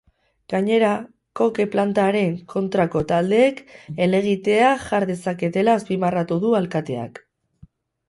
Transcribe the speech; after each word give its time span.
Gainera, 0.51 0.87
koke 1.39 1.65
plantaren 1.75 2.33
kontrako 2.55 3.03
taldeek 3.13 3.63
helegitea 4.01 4.75
jar 4.89 5.09
dezaketela 5.15 5.81
azpimarratu 5.83 6.43
du 6.47 6.61
alkateak. 6.65 7.27